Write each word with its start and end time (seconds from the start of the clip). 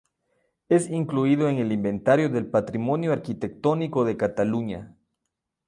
Es 0.67 0.89
incluido 0.89 1.47
en 1.47 1.59
el 1.59 1.71
Inventario 1.71 2.27
del 2.27 2.47
Patrimonio 2.47 3.13
Arquitectónico 3.13 4.03
de 4.03 4.17
Cataluña. 4.17 4.97